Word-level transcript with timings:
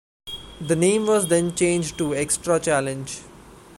The 0.59 0.75
name 0.75 1.05
was 1.05 1.27
then 1.27 1.53
changed 1.55 1.99
to 1.99 2.15
"Extra 2.15 2.59
Challenge". 2.59 3.19